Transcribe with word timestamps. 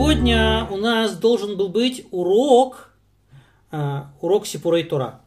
Сегодня 0.00 0.66
у 0.70 0.78
нас 0.78 1.14
должен 1.14 1.58
был 1.58 1.68
быть 1.68 2.06
урок, 2.10 2.94
э, 3.70 4.04
урок 4.22 4.46
Сипурей 4.46 4.82
Тора. 4.82 5.20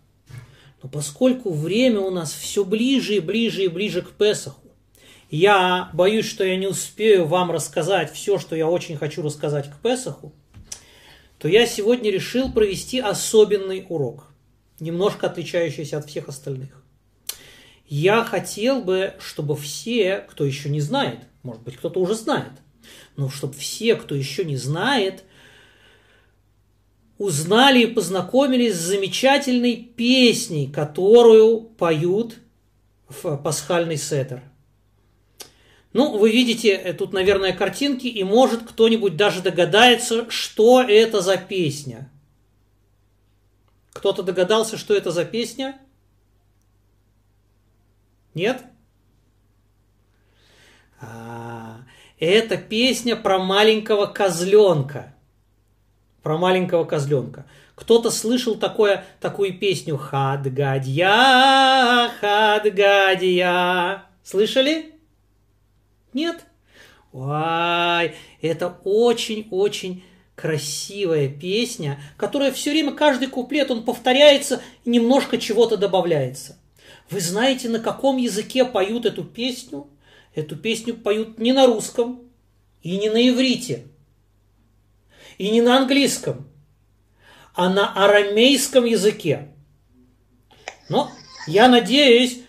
Но 0.81 0.89
поскольку 0.89 1.53
время 1.53 1.99
у 1.99 2.09
нас 2.09 2.33
все 2.33 2.65
ближе 2.65 3.17
и 3.17 3.19
ближе 3.19 3.65
и 3.65 3.67
ближе 3.67 4.01
к 4.01 4.09
Песаху, 4.13 4.71
я 5.29 5.91
боюсь, 5.93 6.25
что 6.25 6.43
я 6.43 6.55
не 6.55 6.65
успею 6.65 7.27
вам 7.27 7.51
рассказать 7.51 8.11
все, 8.11 8.39
что 8.39 8.55
я 8.55 8.67
очень 8.67 8.97
хочу 8.97 9.21
рассказать 9.21 9.69
к 9.69 9.75
Песаху, 9.75 10.33
то 11.37 11.47
я 11.47 11.67
сегодня 11.67 12.09
решил 12.09 12.51
провести 12.51 12.99
особенный 12.99 13.85
урок, 13.87 14.25
немножко 14.79 15.27
отличающийся 15.27 15.99
от 15.99 16.09
всех 16.09 16.29
остальных. 16.29 16.83
Я 17.87 18.23
хотел 18.23 18.81
бы, 18.81 19.13
чтобы 19.19 19.55
все, 19.55 20.25
кто 20.31 20.43
еще 20.43 20.69
не 20.69 20.81
знает, 20.81 21.19
может 21.43 21.61
быть, 21.61 21.77
кто-то 21.77 21.99
уже 21.99 22.15
знает, 22.15 22.53
но 23.15 23.29
чтобы 23.29 23.53
все, 23.53 23.95
кто 23.95 24.15
еще 24.15 24.45
не 24.45 24.57
знает, 24.57 25.23
узнали 27.17 27.83
и 27.83 27.87
познакомились 27.87 28.75
с 28.75 28.87
замечательной 28.87 29.75
песней, 29.75 30.67
которую 30.67 31.61
поют 31.61 32.37
в 33.07 33.37
пасхальный 33.37 33.97
сеттер. 33.97 34.41
Ну, 35.93 36.17
вы 36.17 36.31
видите 36.31 36.69
э, 36.69 36.93
тут, 36.93 37.13
наверное, 37.13 37.53
картинки, 37.53 38.07
и 38.07 38.23
может 38.23 38.63
кто-нибудь 38.63 39.15
даже 39.15 39.41
догадается, 39.41 40.29
что 40.29 40.81
это 40.81 41.21
за 41.21 41.37
песня. 41.37 42.09
Кто-то 43.93 44.23
догадался, 44.23 44.75
что 44.77 44.95
это 44.95 45.11
за 45.11 45.23
песня? 45.23 45.79
Нет? 48.33 48.63
А, 50.99 51.82
это 52.19 52.57
песня 52.57 53.15
про 53.15 53.39
маленького 53.39 54.05
козленка. 54.07 55.15
Про 56.21 56.37
маленького 56.37 56.85
козленка. 56.85 57.45
Кто-то 57.75 58.11
слышал 58.11 58.55
такое, 58.55 59.03
такую 59.19 59.57
песню 59.57 59.97
«Хадгадья, 59.97 61.09
хадгадья». 62.21 64.03
Слышали? 64.23 64.93
Нет? 66.13 66.45
Ой, 67.11 68.15
это 68.41 68.77
очень-очень 68.83 70.03
красивая 70.35 71.27
песня, 71.27 71.99
которая 72.17 72.51
все 72.51 72.71
время, 72.71 72.91
каждый 72.93 73.27
куплет, 73.27 73.69
он 73.69 73.83
повторяется 73.83 74.61
и 74.83 74.89
немножко 74.89 75.37
чего-то 75.37 75.77
добавляется. 75.77 76.57
Вы 77.09 77.19
знаете, 77.19 77.69
на 77.69 77.79
каком 77.79 78.17
языке 78.17 78.65
поют 78.65 79.05
эту 79.05 79.23
песню? 79.23 79.87
Эту 80.35 80.55
песню 80.55 80.95
поют 80.95 81.37
не 81.37 81.53
на 81.53 81.67
русском 81.67 82.21
и 82.81 82.97
не 82.97 83.09
на 83.09 83.27
иврите, 83.29 83.85
и 85.37 85.49
не 85.49 85.61
на 85.61 85.77
английском, 85.77 86.47
а 87.53 87.69
на 87.69 87.93
арамейском 87.93 88.85
языке. 88.85 89.49
Но 90.89 91.11
я 91.47 91.67
надеюсь, 91.67 92.39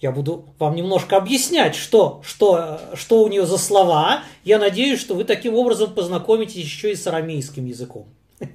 я 0.00 0.12
буду 0.12 0.54
вам 0.58 0.74
немножко 0.74 1.16
объяснять, 1.16 1.74
что, 1.74 2.20
что, 2.24 2.78
что 2.94 3.22
у 3.22 3.28
нее 3.28 3.46
за 3.46 3.56
слова. 3.56 4.22
Я 4.44 4.58
надеюсь, 4.58 5.00
что 5.00 5.14
вы 5.14 5.24
таким 5.24 5.54
образом 5.54 5.94
познакомитесь 5.94 6.56
еще 6.56 6.92
и 6.92 6.96
с 6.96 7.06
арамейским 7.06 7.64
языком. 7.64 8.06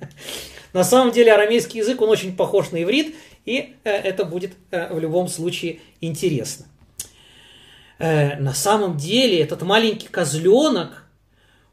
На 0.74 0.84
самом 0.84 1.12
деле 1.12 1.34
арамейский 1.34 1.80
язык, 1.80 2.00
он 2.02 2.10
очень 2.10 2.36
похож 2.36 2.70
на 2.70 2.84
иврит, 2.84 3.16
и 3.46 3.74
э, 3.84 3.90
это 3.90 4.24
будет 4.24 4.54
э, 4.70 4.94
в 4.94 5.00
любом 5.00 5.28
случае 5.28 5.80
интересно. 6.00 6.68
Э, 8.00 8.38
на 8.38 8.54
самом 8.54 8.98
деле 8.98 9.40
этот 9.42 9.62
маленький 9.62 10.08
козленок, 10.08 11.06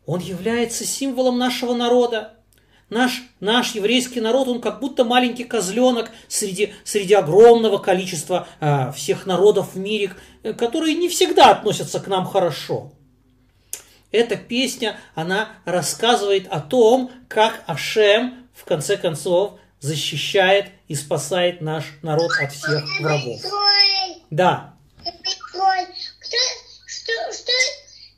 он 0.05 0.21
является 0.21 0.85
символом 0.85 1.39
нашего 1.39 1.73
народа. 1.75 2.35
Наш, 2.91 3.23
наш 3.41 3.75
еврейский 3.75 4.21
народ, 4.21 4.49
он 4.49 4.61
как 4.61 4.81
будто 4.81 5.05
маленький 5.05 5.45
козленок 5.45 6.11
среди, 6.29 6.75
среди 6.85 7.15
огромного 7.15 7.79
количества 7.79 8.47
э, 8.61 8.93
всех 8.93 9.27
народов 9.27 9.75
в 9.75 9.79
мире, 9.79 10.15
которые 10.59 10.95
не 10.95 11.09
всегда 11.09 11.51
относятся 11.51 12.01
к 12.01 12.09
нам 12.09 12.27
хорошо. 12.27 12.93
Эта 14.13 14.37
песня, 14.37 14.99
она 15.15 15.51
рассказывает 15.65 16.47
о 16.49 16.61
том, 16.61 17.11
как 17.29 17.63
Ашем 17.67 18.47
в 18.55 18.65
конце 18.65 18.97
концов 18.97 19.59
защищает 19.81 20.71
и 20.89 20.95
спасает 20.95 21.61
наш 21.61 21.85
народ 22.03 22.31
от 22.41 22.53
всех 22.53 22.83
врагов. 23.01 23.41
Да. 24.31 24.75
Кто, 26.27 26.37
что, 26.87 27.13
что, 27.33 27.53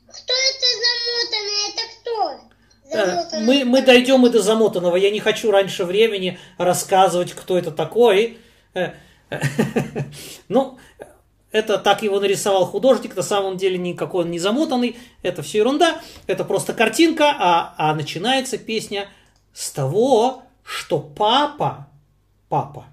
кто 0.07 0.33
это 0.33 0.67
замотанный? 0.83 1.69
Это 1.69 1.81
кто? 1.95 2.15
Замотанный. 2.91 3.45
Мы, 3.45 3.65
мы 3.65 3.81
дойдем 3.81 4.25
и 4.25 4.29
до 4.29 4.41
замотанного. 4.41 4.95
Я 4.95 5.11
не 5.11 5.19
хочу 5.19 5.51
раньше 5.51 5.85
времени 5.85 6.39
рассказывать, 6.57 7.33
кто 7.33 7.57
это 7.57 7.71
такой. 7.71 8.39
Ну, 10.47 10.79
это 11.51 11.77
так 11.77 12.01
его 12.01 12.19
нарисовал 12.19 12.65
художник, 12.65 13.15
на 13.15 13.21
самом 13.21 13.57
деле 13.57 13.77
никакой 13.77 14.25
он 14.25 14.31
не 14.31 14.39
замотанный, 14.39 14.97
это 15.21 15.41
все 15.41 15.59
ерунда, 15.59 16.01
это 16.27 16.43
просто 16.43 16.73
картинка, 16.73 17.35
а, 17.37 17.75
а 17.77 17.95
начинается 17.95 18.57
песня 18.57 19.07
с 19.53 19.71
того, 19.71 20.43
что 20.63 20.99
папа, 20.99 21.87
папа, 22.49 22.85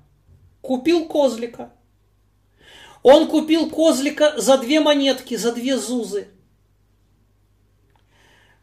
купил 0.62 1.06
козлика. 1.06 1.70
Он 3.08 3.28
купил 3.28 3.70
козлика 3.70 4.34
за 4.36 4.58
две 4.58 4.80
монетки, 4.80 5.36
за 5.36 5.52
две 5.52 5.78
зузы. 5.78 6.26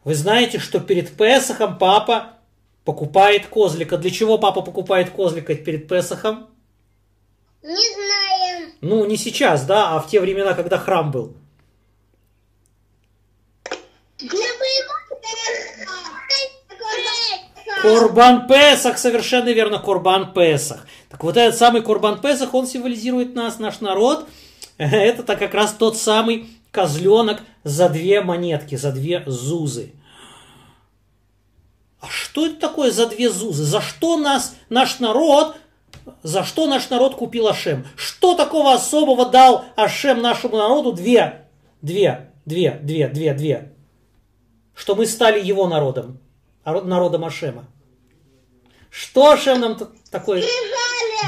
Вы 0.04 0.14
знаете, 0.14 0.58
что 0.58 0.80
перед 0.80 1.16
Песохом 1.16 1.78
папа 1.78 2.34
покупает 2.84 3.46
козлика. 3.46 3.96
Для 3.96 4.10
чего 4.10 4.36
папа 4.36 4.60
покупает 4.60 5.08
козлика 5.08 5.54
перед 5.54 5.88
Песохом? 5.88 6.50
Не 7.62 7.94
знаем. 7.94 8.72
Ну, 8.82 9.06
не 9.06 9.16
сейчас, 9.16 9.64
да, 9.64 9.96
а 9.96 10.00
в 10.00 10.10
те 10.10 10.20
времена, 10.20 10.52
когда 10.52 10.76
храм 10.76 11.10
был. 11.10 11.34
Курбан 17.80 18.46
Песах, 18.46 18.98
совершенно 18.98 19.48
верно, 19.48 19.78
Курбан 19.78 20.34
Песах. 20.34 20.86
Так 21.14 21.22
вот 21.22 21.36
этот 21.36 21.56
самый 21.56 21.80
Курбан 21.80 22.20
Песах, 22.20 22.54
он 22.54 22.66
символизирует 22.66 23.36
нас, 23.36 23.60
наш 23.60 23.80
народ. 23.80 24.26
Это 24.78 25.22
так 25.22 25.38
как 25.38 25.54
раз 25.54 25.72
тот 25.72 25.96
самый 25.96 26.50
козленок 26.72 27.40
за 27.62 27.88
две 27.88 28.20
монетки, 28.20 28.74
за 28.74 28.90
две 28.90 29.22
зузы. 29.24 29.92
А 32.00 32.08
что 32.08 32.46
это 32.46 32.56
такое 32.56 32.90
за 32.90 33.06
две 33.06 33.30
зузы? 33.30 33.62
За 33.62 33.80
что 33.80 34.16
нас, 34.16 34.56
наш 34.68 34.98
народ, 34.98 35.56
за 36.24 36.42
что 36.42 36.66
наш 36.66 36.90
народ 36.90 37.14
купил 37.14 37.46
Ашем? 37.46 37.86
Что 37.94 38.34
такого 38.34 38.72
особого 38.72 39.30
дал 39.30 39.64
Ашем 39.76 40.20
нашему 40.20 40.56
народу? 40.56 40.92
Две, 40.92 41.46
две, 41.80 42.32
две, 42.44 42.72
две, 42.82 43.06
две, 43.06 43.34
две. 43.34 43.72
Что 44.74 44.96
мы 44.96 45.06
стали 45.06 45.40
его 45.40 45.68
народом, 45.68 46.18
народом 46.64 47.24
Ашема. 47.24 47.66
Что 48.90 49.30
Ашем 49.30 49.60
нам 49.60 49.78
такое? 50.10 50.42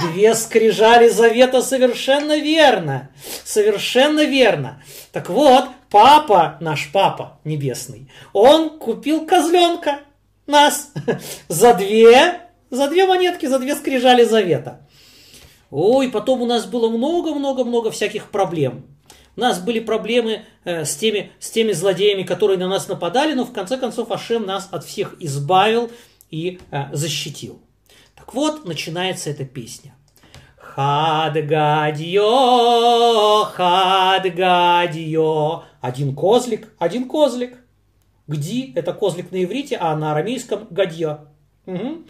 Две 0.02 0.34
скрижали 0.34 1.08
завета, 1.08 1.62
совершенно 1.62 2.38
верно. 2.38 3.10
Совершенно 3.44 4.24
верно. 4.24 4.82
Так 5.12 5.30
вот, 5.30 5.64
папа, 5.90 6.58
наш 6.60 6.90
папа 6.92 7.40
небесный, 7.44 8.10
он 8.32 8.78
купил 8.78 9.26
козленка, 9.26 10.00
нас, 10.46 10.92
за 11.48 11.74
две, 11.74 12.40
за 12.70 12.88
две 12.88 13.06
монетки, 13.06 13.46
за 13.46 13.58
две 13.58 13.74
скрижали 13.74 14.24
завета. 14.24 14.86
Ой, 15.70 16.08
потом 16.10 16.42
у 16.42 16.46
нас 16.46 16.66
было 16.66 16.88
много-много-много 16.88 17.90
всяких 17.90 18.30
проблем. 18.30 18.86
У 19.36 19.40
нас 19.40 19.58
были 19.58 19.80
проблемы 19.80 20.42
э, 20.64 20.84
с, 20.84 20.96
теми, 20.96 21.32
с 21.40 21.50
теми 21.50 21.72
злодеями, 21.72 22.22
которые 22.22 22.58
на 22.58 22.68
нас 22.68 22.88
нападали, 22.88 23.34
но 23.34 23.44
в 23.44 23.52
конце 23.52 23.76
концов 23.76 24.10
Ашем 24.10 24.46
нас 24.46 24.68
от 24.70 24.84
всех 24.84 25.16
избавил 25.20 25.90
и 26.30 26.60
э, 26.70 26.84
защитил. 26.92 27.60
Вот, 28.32 28.64
начинается 28.64 29.30
эта 29.30 29.44
песня. 29.44 29.94
Хадгадьо, 30.58 32.24
хадгадьо. 33.54 34.44
Один 35.80 36.14
козлик, 36.14 36.72
один 36.78 37.08
козлик. 37.08 37.58
Гди– 38.26 38.72
это 38.76 38.92
козлик 38.92 39.30
на 39.30 39.42
иврите, 39.44 39.78
а 39.80 39.96
на 39.96 40.12
арамейском– 40.12 40.66
гадья. 40.70 41.28
Угу. 41.66 42.04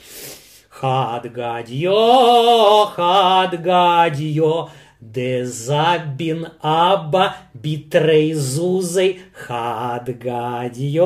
Хадгадьо, 0.71 1.95
хадгадьо. 2.87 4.71
Дезабин 5.13 6.49
аба 6.61 7.37
битрейзузей 7.55 9.23
хадгадьо, 9.33 11.05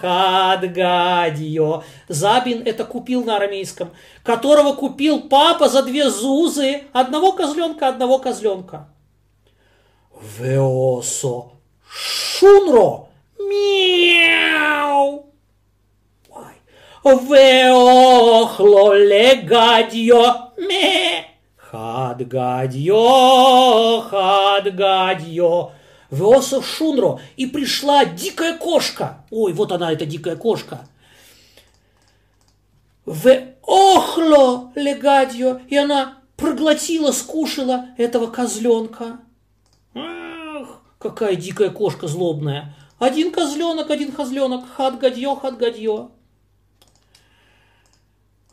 хадгадьо. 0.00 1.84
Забин 2.08 2.62
это 2.64 2.84
купил 2.84 3.24
на 3.24 3.36
арамейском, 3.36 3.90
которого 4.22 4.72
купил 4.74 5.28
папа 5.28 5.68
за 5.68 5.82
две 5.82 6.08
зузы, 6.08 6.84
одного 6.92 7.32
козленка, 7.32 7.88
одного 7.88 8.18
козленка. 8.18 8.88
Веосо 10.38 11.52
шунро 11.86 13.08
мяу. 13.38 15.26
Веохло 17.04 18.94
легадьо 18.94 20.52
ме. 20.56 21.01
Хадгадьо, 21.72 23.00
хадгадьо. 24.10 25.72
Веосо 26.10 26.60
шунро. 26.62 27.18
И 27.36 27.46
пришла 27.46 28.04
дикая 28.04 28.58
кошка. 28.58 29.24
Ой, 29.30 29.54
вот 29.54 29.72
она, 29.72 29.90
эта 29.90 30.04
дикая 30.04 30.36
кошка. 30.36 30.86
Веохло 33.06 34.70
легадьо. 34.74 35.62
И 35.68 35.76
она 35.78 36.18
проглотила, 36.36 37.10
скушала 37.10 37.86
этого 37.96 38.26
козленка. 38.26 39.20
Ах, 39.94 40.82
какая 40.98 41.36
дикая 41.36 41.70
кошка 41.70 42.06
злобная. 42.06 42.76
Один 42.98 43.32
козленок, 43.32 43.88
один 43.88 44.12
козленок. 44.12 44.66
Хат-гадье, 44.76 45.34
хат-гадье. 45.40 46.10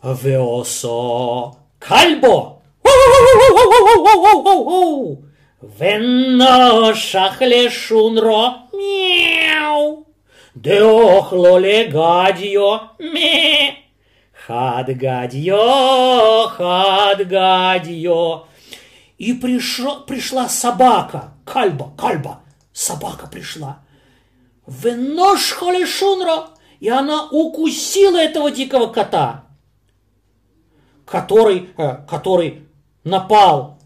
Веосо 0.02 1.58
кальбо. 1.80 2.59
Веношах 5.80 7.42
лешунро. 7.42 8.70
Мяу. 8.74 10.08
Деохло 10.56 11.58
легадье. 11.58 12.82
Ме. 13.00 13.76
Хадгадье, 14.50 15.56
хадгадье. 16.50 18.44
И 19.18 19.34
пришла, 19.34 19.96
пришла 20.00 20.50
собака, 20.50 21.34
кальба, 21.46 21.94
кальба, 21.98 22.42
собака 22.74 23.28
пришла. 23.28 23.80
Венош 24.66 25.52
холешунра, 25.52 26.48
и 26.80 26.90
она 26.90 27.28
укусила 27.30 28.18
этого 28.18 28.50
дикого 28.50 28.88
кота, 28.88 29.46
который, 31.06 31.70
который 32.08 32.69
напал 33.10 33.78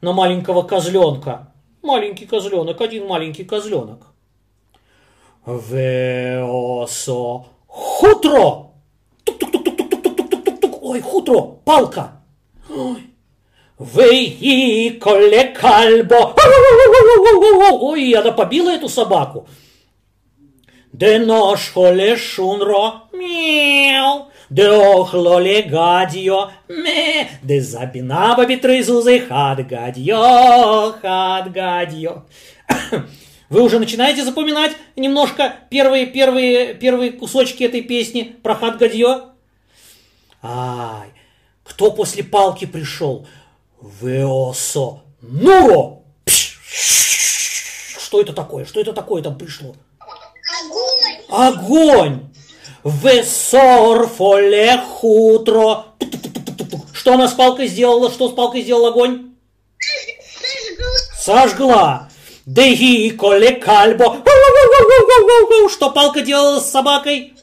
на 0.00 0.12
маленького 0.12 0.62
козленка. 0.62 1.52
Маленький 1.82 2.26
козленок, 2.26 2.80
один 2.80 3.06
маленький 3.06 3.44
козленок. 3.44 4.06
Веосо 5.46 7.46
хутро. 7.66 8.72
Тук-тук-тук-тук-тук-тук-тук. 9.24 10.82
Ой, 10.82 11.00
хутро, 11.00 11.60
палка. 11.64 12.22
Ой. 12.68 13.04
Вей 13.78 14.98
коле 14.98 15.44
кальбо. 15.44 16.34
Ой, 17.80 18.12
она 18.12 18.32
побила 18.32 18.70
эту 18.70 18.88
собаку. 18.88 19.46
Де 20.92 21.18
нож 21.18 21.72
холе 21.72 22.16
шунро. 22.16 23.08
Мяу. 23.12 24.28
Охло 24.50 25.38
ле 25.38 25.62
гадьо. 25.62 26.50
Ме. 26.68 27.28
Де 27.42 27.60
забинаба 27.60 28.46
битрызузы. 28.46 29.20
Хад 29.20 29.66
гадьо. 29.66 30.94
Хад 31.02 31.52
гадьо. 31.52 32.24
Вы 33.50 33.62
уже 33.62 33.78
начинаете 33.78 34.24
запоминать 34.24 34.72
немножко 34.96 35.54
первые, 35.70 36.06
первые, 36.06 36.74
первые 36.74 37.12
кусочки 37.12 37.64
этой 37.64 37.82
песни 37.82 38.36
про 38.42 38.54
хат 38.54 38.78
гадьо? 38.78 39.30
Ай, 40.42 41.08
кто 41.64 41.90
после 41.90 42.22
палки 42.24 42.64
пришел? 42.64 43.26
Веосо 43.80 45.02
Нуро! 45.20 46.02
Что 46.26 48.20
это 48.20 48.32
такое? 48.32 48.64
Что 48.64 48.80
это 48.80 48.92
такое 48.92 49.22
там 49.22 49.36
пришло? 49.36 49.74
Огонь. 51.28 51.48
Огонь! 51.48 52.28
Весорфоле 52.84 54.78
хутро. 54.78 55.86
Что 56.92 57.14
она 57.14 57.28
с 57.28 57.32
палкой 57.32 57.68
сделала? 57.68 58.10
Что 58.10 58.28
с 58.28 58.32
палкой 58.32 58.62
сделал 58.62 58.86
огонь? 58.86 59.34
Сожгла. 61.20 61.40
Сожгла. 61.40 62.08
Деги 62.46 63.10
коле 63.10 63.52
кальбо. 63.52 64.22
Что 65.70 65.90
палка 65.90 66.22
делала 66.22 66.60
с 66.60 66.70
собакой? 66.70 67.34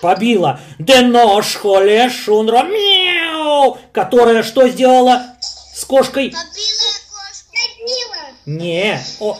Побила. 0.00 0.60
Де 0.78 1.02
нож 1.02 1.56
холе 1.56 2.10
шунро. 2.10 2.62
Мяу. 2.62 3.78
Которая 3.92 4.42
что 4.42 4.66
сделала 4.68 5.36
с 5.74 5.84
кошкой? 5.84 6.30
Побила 6.30 6.92
кошку. 7.10 7.56
Не. 8.46 9.00
О, 9.20 9.38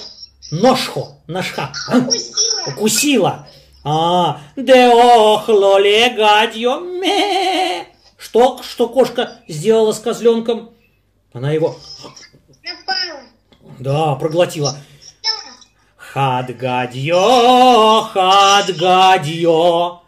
ножхо. 0.50 1.16
Ножха. 1.26 1.72
Укусила. 1.88 2.62
Укусила. 2.66 3.48
А, 3.84 4.40
де 4.56 4.88
охло 4.88 5.78
легадье. 5.78 6.78
Ме. 6.80 7.86
Что, 8.16 8.62
что 8.62 8.88
кошка 8.88 9.38
сделала 9.48 9.92
с 9.92 9.98
козленком? 10.00 10.70
Она 11.32 11.52
его, 11.52 11.76
Напала. 12.62 13.20
да, 13.78 14.14
проглотила. 14.16 14.76
Хадгадье, 15.96 17.14
хадгадье, 18.12 20.00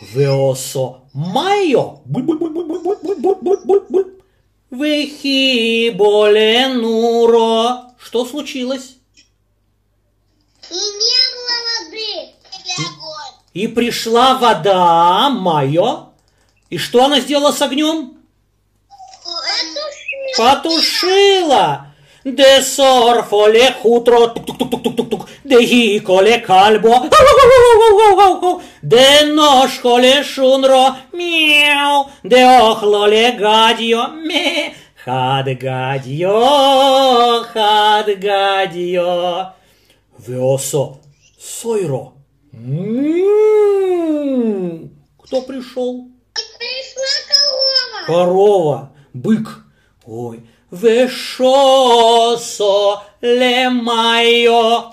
веосо 0.00 1.00
майо. 1.14 2.00
Вехи 4.70 5.90
боле 5.90 6.68
нуро. 6.68 7.94
Что 7.98 8.26
случилось? 8.26 8.96
И 10.70 10.74
не 10.74 11.22
было 11.34 11.56
воды. 11.70 12.34
Или 12.58 12.74
огонь. 12.88 13.38
И 13.54 13.68
пришла 13.68 14.34
вода, 14.34 15.30
майо. 15.30 16.08
И 16.70 16.76
что 16.76 17.04
она 17.04 17.20
сделала 17.20 17.52
с 17.52 17.62
огнем? 17.62 18.14
Потушила. 20.36 21.86
Де 22.24 22.62
сорфоле 22.62 23.74
хутро, 23.82 24.28
тук-тук-тук-тук-тук, 24.28 25.28
де 25.44 25.60
гиколе 25.60 26.38
кальбо, 26.38 27.04
де 28.82 29.24
ножхоле 29.26 30.24
шунро, 30.24 30.96
мяу, 31.12 32.06
де 32.22 32.60
охлоле 32.60 33.32
гадьо, 33.32 34.08
ме, 34.08 34.72
хад 35.04 35.48
гадьо, 35.62 37.44
хад 37.52 38.06
гадьо, 38.18 39.52
веосо 40.26 40.96
сойро. 41.38 42.14
М. 42.56 44.44
Кто 45.22 45.42
пришел? 45.42 46.08
Пришла 46.58 47.04
корова. 47.28 48.06
Корова, 48.06 48.92
бык. 49.12 49.64
Ой, 50.06 50.48
вешосо 50.70 51.92
ле 53.20 53.68
майо. 53.70 54.92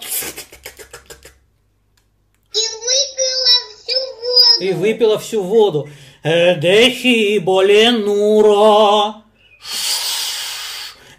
И 2.53 2.59
выпила 2.79 3.59
всю 3.77 3.99
воду. 4.21 4.61
И 4.61 4.73
выпила 4.73 5.17
всю 5.19 5.43
воду. 5.43 5.89
Э, 6.23 6.55
Дехи 6.59 7.37
боле 7.39 7.91
нуро. 7.91 9.15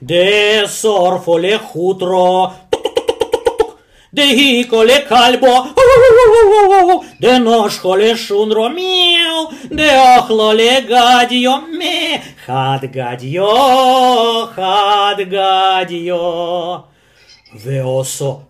Де 0.00 0.66
сорфоле 0.68 1.58
хутро. 1.58 2.54
Де 4.12 4.64
коле 4.64 5.06
кальбо, 5.08 5.66
де 7.20 7.38
ножхоле 7.38 8.16
шунро, 8.16 8.68
мяу, 8.68 9.50
де 9.70 10.18
охлоле 10.18 10.80
гадьо, 10.80 11.60
ме, 11.78 12.20
хад 12.46 12.84
гадьо, 12.94 14.50
хад 14.54 15.28
гадьо. 15.28 16.84
Веосо 17.54 18.48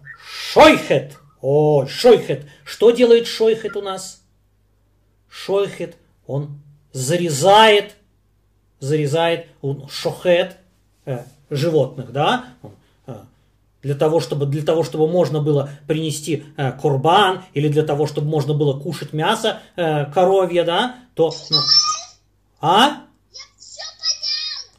шойхет, 0.52 1.16
о, 1.40 1.86
шойхет. 1.86 2.46
Что 2.64 2.90
делает 2.90 3.26
шойхет 3.28 3.76
у 3.76 3.82
нас? 3.82 4.22
Шойхет, 5.28 5.96
он 6.26 6.60
зарезает, 6.92 7.94
зарезает, 8.80 9.46
он 9.60 9.88
шохет 9.88 10.56
э, 11.04 11.22
животных, 11.50 12.12
да? 12.12 12.46
Он, 12.62 12.72
для 13.82 13.94
того, 13.94 14.20
чтобы, 14.20 14.46
для 14.46 14.62
того, 14.62 14.84
чтобы 14.84 15.08
можно 15.08 15.40
было 15.40 15.70
принести 15.86 16.44
э, 16.56 16.72
курбан, 16.72 17.42
или 17.52 17.68
для 17.68 17.82
того, 17.82 18.06
чтобы 18.06 18.28
можно 18.28 18.54
было 18.54 18.78
кушать 18.78 19.12
мясо 19.12 19.60
э, 19.76 20.06
коровье, 20.06 20.64
да, 20.64 20.96
то... 21.14 21.34
ну, 21.50 21.58
а? 22.60 23.02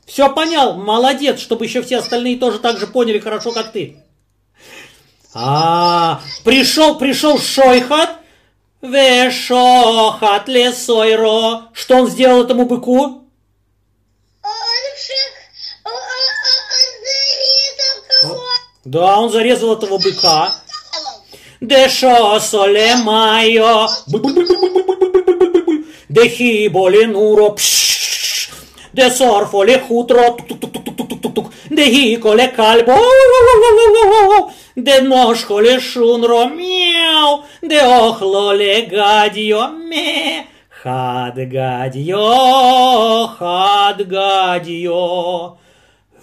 Все 0.05 0.33
понял. 0.33 0.75
Молодец, 0.75 1.39
чтобы 1.39 1.65
еще 1.65 1.81
все 1.81 1.97
остальные 1.97 2.37
тоже 2.37 2.59
так 2.59 2.77
же 2.77 2.87
поняли 2.87 3.19
хорошо, 3.19 3.51
как 3.51 3.71
ты. 3.71 3.97
А, 5.33 6.21
пришел, 6.45 6.95
пришел 6.97 7.39
Шойхат, 7.39 8.17
Вешохат 8.83 10.47
лесойро. 10.47 11.69
Что 11.73 11.97
он 11.97 12.09
сделал 12.09 12.43
этому 12.43 12.65
быку? 12.65 13.22
Да, 18.85 19.19
он 19.19 19.29
зарезал 19.29 19.73
этого 19.75 19.97
быка. 19.97 20.51
Дешо 21.61 22.39
соле 22.39 22.95
майо. 22.97 23.87
Дехи 26.09 26.67
боли 26.67 27.05
нуро, 27.05 27.51
пш, 27.51 28.49
де 28.93 29.09
сорфоле 29.09 29.79
хутро, 29.79 30.37
тук-тук-тук-тук-тук-тук, 30.47 31.47
дехи 31.71 32.17
коле 32.17 32.47
кальбо, 32.47 32.95
де 34.75 35.01
ножхоле 35.01 35.79
шунро, 35.79 36.45
мяу, 36.49 37.43
де 37.63 37.81
охлоле 37.81 38.87
гадьо, 38.91 39.69
ме, 39.69 40.45
хад 40.69 41.37
гадьо, 41.37 42.27
хад 43.39 44.07
гадьо, 44.07 45.57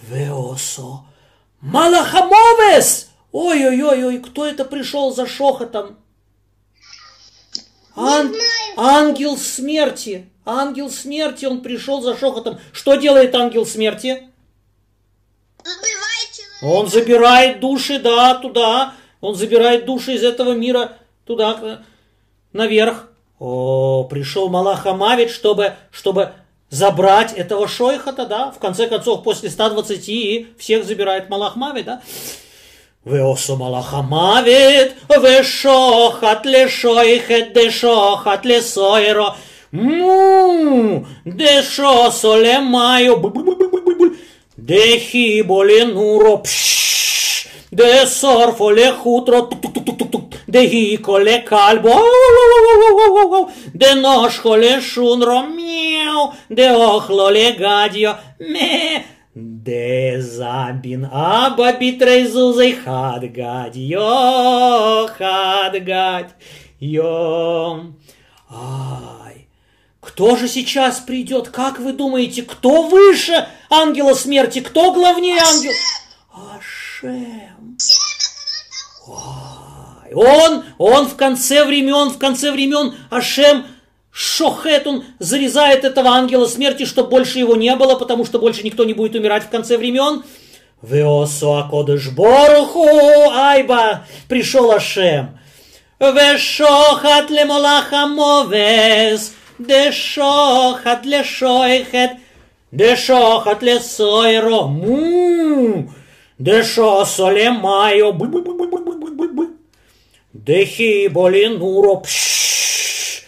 веосо, 0.09 1.01
малахамовес! 1.61 3.11
Ой-ой-ой, 3.33 4.19
кто 4.19 4.47
это 4.47 4.65
пришел 4.65 5.13
за 5.15 5.27
шохотом? 5.27 5.99
Ан- 7.95 8.35
ангел 8.77 9.37
смерти. 9.37 10.31
Ангел 10.45 10.91
смерти, 10.91 11.45
он 11.45 11.63
пришел 11.63 12.01
за 12.01 12.17
шохотом. 12.17 12.59
Что 12.73 12.97
делает 12.97 13.35
ангел 13.35 13.67
смерти? 13.67 14.29
Он 16.63 16.89
забирает 16.89 17.61
души, 17.61 17.99
да, 17.99 18.35
туда. 18.35 18.95
Он 19.21 19.35
забирает 19.35 19.85
души 19.85 20.15
из 20.15 20.25
этого 20.25 20.53
мира 20.53 20.97
туда, 21.25 21.85
наверх. 22.53 23.11
О, 23.39 24.05
пришел 24.05 24.49
Малах 24.49 24.87
Амавит, 24.87 25.31
чтобы, 25.31 25.77
чтобы 25.91 26.35
забрать 26.70 27.34
этого 27.34 27.68
шойхата, 27.68 28.26
да. 28.26 28.52
В 28.52 28.60
конце 28.60 28.88
концов, 28.88 29.24
после 29.24 29.50
120 29.50 30.10
и 30.10 30.48
всех 30.58 30.84
забирает 30.84 31.30
Малах 31.30 31.56
Мавит, 31.56 31.86
да. 31.86 32.02
ועושו 33.06 33.56
מלאך 33.56 33.94
המוות, 33.94 34.88
ושוחט 35.24 36.46
לשויכת 36.46 37.46
דשוחט 37.54 38.46
לסוירו, 38.46 39.26
מו, 39.74 41.02
דשוסו 41.28 42.36
למאיו, 42.36 43.20
בול 43.20 43.32
בול 43.32 43.44
בול 43.44 43.56
בול 43.72 43.82
בול 43.86 43.96
בול, 43.98 44.16
דחיבו 44.60 45.64
לנורו, 45.64 46.44
פשש, 46.44 47.48
דשורפו 47.74 48.72
לחוטרו, 48.72 49.42
טוק 49.42 49.60
טוק 49.62 49.86
טוק 49.86 50.09
טוק 50.09 50.09
de 50.51 50.63
hicole 50.67 51.43
calb, 51.49 51.87
de 53.73 53.93
noșcole 54.01 54.81
șunro 54.81 55.41
meu, 55.41 56.35
de 56.49 56.69
ohlole 56.71 57.57
gadio, 57.59 58.11
me, 58.39 59.05
de 59.35 60.17
забин 60.21 61.09
абаби 61.13 61.93
трейзузой 61.93 62.73
хадгать, 62.73 63.77
йо, 63.77 65.09
хадгать, 65.17 66.35
йо. 66.81 67.85
Ай, 68.51 69.47
кто 70.01 70.37
же 70.37 70.49
сейчас 70.49 70.99
придет? 70.99 71.49
Как 71.49 71.79
вы 71.79 71.93
думаете, 71.93 72.43
кто 72.43 72.83
выше 72.83 73.47
ангела 73.71 74.15
смерти, 74.15 74.61
кто 74.61 74.93
главнее 74.93 75.39
ангела? 75.39 75.75
Аше! 76.57 77.50
Ай, 80.11 80.15
Он, 80.15 80.65
он 80.79 81.07
в 81.07 81.17
конце 81.17 81.65
времен, 81.65 82.11
в 82.11 82.19
конце 82.19 82.53
времен 82.53 82.95
Ашем 83.11 83.65
Шохет, 84.13 84.87
он 84.87 85.05
зарезает 85.21 85.85
этого 85.85 86.11
ангела 86.11 86.47
смерти, 86.47 86.85
чтобы 86.85 87.11
больше 87.11 87.39
его 87.39 87.55
не 87.55 87.75
было, 87.77 87.95
потому 87.95 88.25
что 88.25 88.41
больше 88.41 88.65
никто 88.65 88.85
не 88.85 88.93
будет 88.93 89.15
умирать 89.15 89.45
в 89.45 89.51
конце 89.51 89.79
времен. 89.79 90.25
Веосу 90.83 91.57
акодыш 91.57 92.09
боруху, 92.09 92.89
айба, 93.31 94.05
пришел 94.29 94.73
Ашем. 94.73 95.39
Вешохат 96.01 97.31
лемолаха 97.31 98.07
мовес, 98.07 99.35
дешохат 99.59 101.05
лешойхет, 101.05 102.13
дешохат 102.73 103.63
лесойро, 103.63 104.63
му, 104.63 105.93
дешосо 106.39 107.31
лемайо, 107.31 108.13
буль-буль-буль-буль-буль-буль-буль. 108.13 108.60
Дехи 110.47 111.09
боли 111.09 111.47
нуро, 111.59 111.97
пшш. 112.03 113.25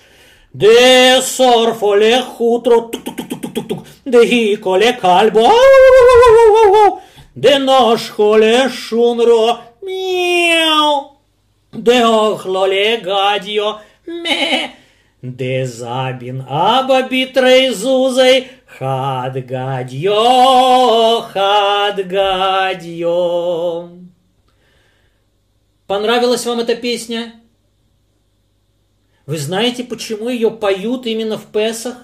De 0.55 1.21
sorfole 1.21 2.23
хутро, 2.23 2.81
тук-тук-тук-тук-тук, 2.93 3.81
de 4.05 4.21
hikole 4.31 4.93
kalbo, 5.01 5.49
de 7.35 7.59
ножхоле 7.59 8.69
шунро, 8.69 9.61
мяу, 9.83 11.17
de 11.73 11.99
охлоле 12.03 12.99
гадьо, 12.99 13.81
ме, 14.07 14.73
de 15.23 15.65
забин 15.65 16.45
аба 16.49 17.03
битрей 17.11 17.71
зузой, 17.71 18.49
хад 18.67 19.35
гадьо, 19.47 21.23
хад 21.33 21.97
гадьо. 22.07 24.02
Понравилась 25.93 26.47
вам 26.47 26.59
эта 26.61 26.75
песня? 26.75 27.39
Вы 29.27 29.37
знаете, 29.37 29.85
почему 29.85 30.31
ее 30.31 30.51
поют 30.51 31.05
именно 31.05 31.37
в 31.37 31.45
Песах? 31.53 31.99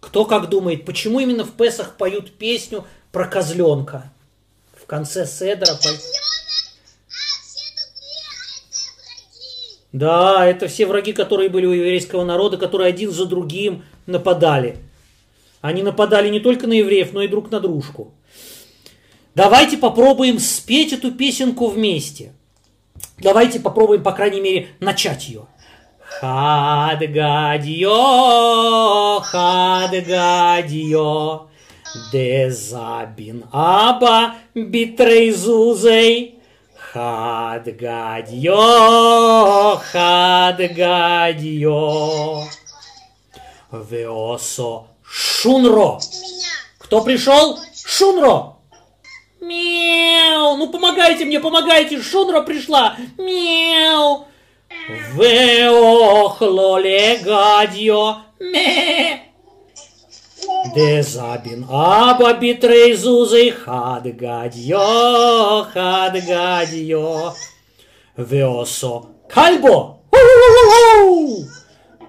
Кто 0.00 0.24
как 0.24 0.48
думает, 0.48 0.84
почему 0.84 1.20
именно 1.20 1.44
в 1.44 1.52
Песах 1.52 1.96
поют 1.96 2.36
песню 2.36 2.84
про 3.12 3.28
козленка? 3.28 4.10
В 4.74 4.86
конце 4.86 5.24
Седра 5.24 5.72
враги. 5.72 6.00
Да, 9.92 10.44
это 10.44 10.66
все 10.66 10.86
враги, 10.86 11.12
которые 11.12 11.48
были 11.48 11.66
у 11.66 11.72
еврейского 11.74 12.24
народа, 12.24 12.56
которые 12.56 12.88
один 12.88 13.12
за 13.12 13.26
другим 13.26 13.84
нападали. 14.06 14.78
Они 15.60 15.84
нападали 15.84 16.28
не 16.28 16.40
только 16.40 16.66
на 16.66 16.72
евреев, 16.72 17.12
но 17.12 17.22
и 17.22 17.28
друг 17.28 17.52
на 17.52 17.60
дружку. 17.60 18.12
Давайте 19.36 19.76
попробуем 19.76 20.38
спеть 20.38 20.94
эту 20.94 21.12
песенку 21.12 21.66
вместе. 21.66 22.32
Давайте 23.18 23.60
попробуем, 23.60 24.02
по 24.02 24.12
крайней 24.12 24.40
мере, 24.40 24.68
начать 24.80 25.28
ее. 25.28 25.42
Хадгадьо, 25.98 27.90
хадгадьо, 29.20 30.30
дезабин 32.10 33.44
аба 33.52 34.36
битрейзузей. 34.54 36.38
Хадгадьо, 36.94 38.56
хадгадьо, 39.92 40.94
веосо 43.70 44.86
шунро. 45.02 45.98
Кто 46.78 47.02
пришел? 47.02 47.58
Шунро. 47.84 48.55
Мяу. 50.36 50.56
Ну 50.56 50.68
помогайте 50.68 51.24
мне, 51.24 51.40
помогайте. 51.40 52.00
Шунро 52.00 52.42
пришла. 52.42 52.96
Мяу. 53.18 54.26
Веохлоле 55.14 57.18
гадьо. 57.24 58.18
Ме. 58.38 59.22
Дезабин 60.74 61.66
аба 61.70 62.34
битрейзузей 62.34 63.50
хад 63.50 64.04
гадьо, 64.16 65.66
хад 65.72 66.14
гадьо. 66.26 67.34
Веосо 68.16 69.06
кальбо. 69.28 69.98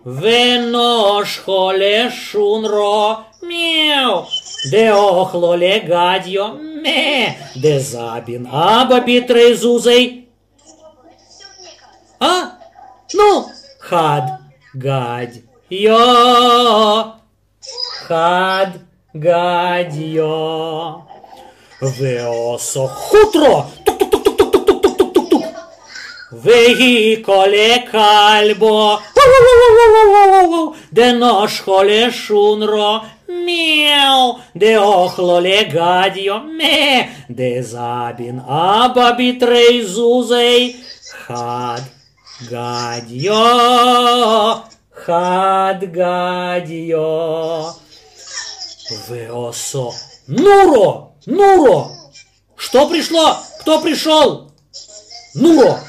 Венош 0.03 1.39
холе 1.39 2.11
шунро 2.11 3.25
мяу. 3.41 4.25
Де 4.71 4.93
охло 4.93 5.55
легадьо 5.55 6.57
ме. 6.87 7.35
Де 7.55 7.79
забин 7.79 8.47
аба 8.51 8.99
битрейзузей. 8.99 10.27
А? 12.19 12.43
Ну, 13.13 13.45
хад 13.79 14.23
гадь 14.73 15.37
йо. 15.69 17.05
Хад 18.07 18.69
гадьо. 19.13 20.35
Веосо 21.81 22.87
хутро. 22.87 23.65
Тук-тук-тук-тук-тук-тук-тук-тук. 23.85 23.96
Веиколе 26.43 27.87
кальбо. 27.91 29.01
Де 30.91 31.13
ношхоле 31.13 32.11
шунро. 32.11 33.03
Мяу. 33.27 34.39
Де 34.55 34.79
охлоле 34.79 35.69
гадьо. 35.73 36.39
Ме. 36.39 37.09
Де 37.29 37.63
забин 37.63 38.41
аба 38.47 39.11
битрейзузей. 39.13 40.75
Хад 41.25 41.83
гадьо. 42.51 43.43
Хад 44.91 45.83
гадьо. 45.91 47.73
Веосо. 49.09 49.93
Нуро! 50.27 51.13
Нуро! 51.25 51.91
Что 52.55 52.87
пришло? 52.89 53.37
Кто 53.61 53.81
пришел? 53.81 54.51
Нуро! 55.33 55.79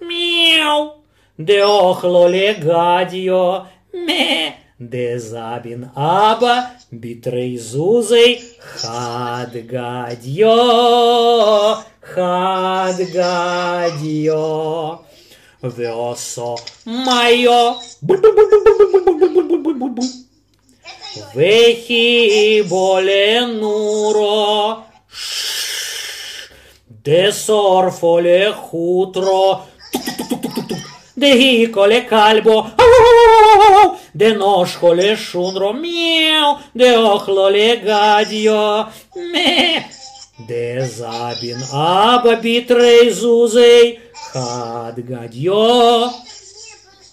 miau 0.01 1.03
de 1.35 1.63
ochlole 1.63 2.59
gadio 2.65 3.67
me 4.07 4.55
de 4.77 5.19
забин 5.19 5.91
аба 5.95 6.71
битрей 6.91 7.59
зузой 7.59 8.41
хадгадьо 8.81 10.57
хадгадьо 12.01 13.21
весо 15.63 16.57
мое. 16.85 17.77
Вехи 21.35 22.63
боленуро, 22.63 24.05
десор 27.05 27.91
фоле 27.91 28.53
хутро, 28.53 29.63
de 31.17 31.67
коле 31.67 32.01
кальбо, 32.03 32.71
calbo, 32.77 33.99
de 34.15 34.35
nosco 34.35 34.95
le 34.95 35.17
шунро, 35.17 35.73
мяу, 35.73 36.59
de 36.75 36.97
охло 36.97 37.49
le 37.51 37.77
гадьо, 37.77 38.89
ме, 39.15 39.85
де 40.39 40.89
забин 40.97 41.59
аба 41.73 42.37
битрей 42.37 43.11
зузей, 43.11 44.01
Кадгадьё. 44.33 46.11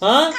А? 0.01 0.31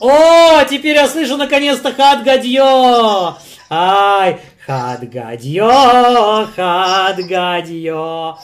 О, 0.00 0.64
теперь 0.64 0.96
я 0.96 1.06
слышу 1.06 1.36
наконец-то 1.36 1.92
хадгадьё. 1.92 3.36
Ай, 3.70 4.40
хадгадьё, 4.66 6.48
хадгадьё. 6.56 8.36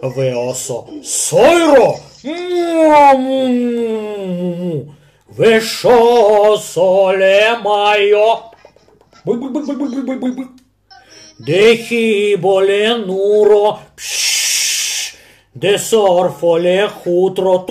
Веосо 0.00 0.86
сойро. 1.02 1.96
Вешо 5.36 6.56
соле 6.58 7.58
майо. 7.62 8.52
Дехи 11.38 12.36
боле 12.36 12.96
нуро. 12.98 13.80
Пш. 13.96 14.33
Де 15.54 15.78
сорфоле 15.78 16.88
хутро. 16.88 17.66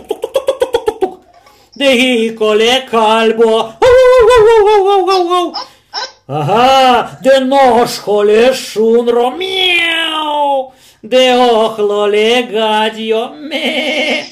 Дехиколе 1.76 2.88
кальбо. 2.92 3.74
Ага, 6.28 7.18
де 7.24 7.40
ножколе 7.40 8.54
шунро. 8.54 9.32
Мяу. 9.32 10.72
Де 11.04 11.36
охлоле 11.36 12.48
гадьо. 12.54 13.30
Ме. 13.36 14.24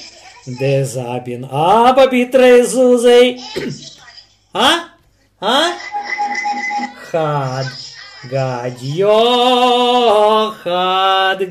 Де 0.48 0.86
забин 0.86 1.48
аба 1.52 2.08
битрезузей. 2.08 3.42
А? 4.54 4.70
А? 5.42 5.62
Хад. 7.12 7.66
Гадьо, 8.24 9.18
хад 10.64 11.42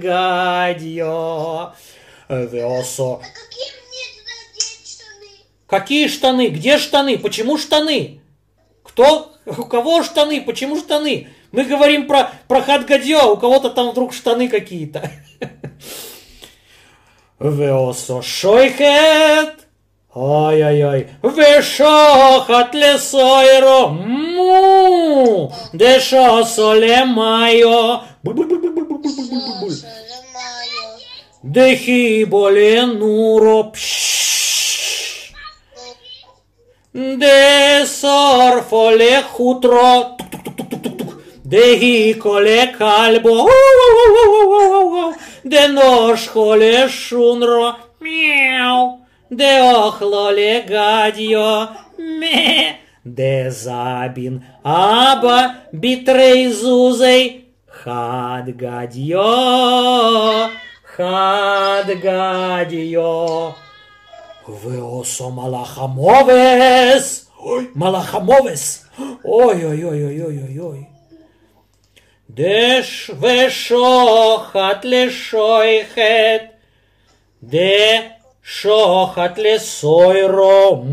гадьо. 2.30 2.46
Весо. 2.46 3.20
Какие 3.34 3.72
мне 3.86 4.04
штаны? 4.84 5.28
Какие 5.66 6.08
штаны? 6.08 6.48
Где 6.48 6.78
штаны? 6.78 7.18
Почему 7.18 7.58
штаны? 7.58 8.20
Кто? 8.82 9.32
У 9.46 9.64
кого 9.64 10.02
штаны? 10.02 10.40
Почему 10.40 10.76
штаны? 10.78 11.28
Мы 11.52 11.64
говорим 11.64 12.06
про, 12.06 12.30
про 12.46 12.62
хатгадьо, 12.62 13.20
а 13.22 13.26
у 13.26 13.36
кого-то 13.36 13.70
там 13.70 13.90
вдруг 13.90 14.12
штаны 14.14 14.48
какие-то. 14.48 15.10
Веосо 17.40 18.22
шойхет. 18.22 19.66
Ой-ой-ой. 20.12 21.08
Вешохат 21.22 22.74
лесойро. 22.74 23.88
Му. 23.88 25.52
Дешо 25.72 26.44
соле 26.44 27.04
майо. 27.04 28.02
Дехи 31.42 32.24
болен 32.24 33.02
уроп. 33.02 33.76
Де 36.94 37.86
сорфоле 37.86 39.22
хутро. 39.22 40.16
Дехи 41.44 42.14
коле 42.14 42.66
кальбо. 42.78 43.48
Де 45.44 45.68
нож 45.68 46.26
холе 46.26 46.88
шунро. 46.88 47.74
Мяу. 48.00 48.98
Де 49.30 49.62
охлоле 49.62 50.64
гадьо. 50.68 51.68
Ме. 51.98 52.74
Де 53.04 53.50
забин 53.50 54.42
аба 54.62 55.54
битрей 55.72 56.48
зузей. 56.52 57.44
Хад 57.66 58.62
гадьо. 58.62 60.50
Хадгадио. 60.96 62.54
вы 64.46 64.76
Веосо 64.76 65.28
Малахамовес. 65.30 67.28
Ой, 67.38 67.70
Малахамовес. 67.74 68.86
Ой-ой-ой-ой-ой-ой. 69.22 70.86
דש 72.30 73.10
ושוחט 73.20 74.84
לשויכת, 74.84 76.42
דשוחט 77.42 79.38
לסוירו, 79.38 80.84